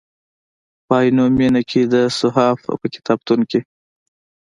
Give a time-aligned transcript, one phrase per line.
[0.87, 3.59] په عینومېنه کې د صحاف په کتابتون کې.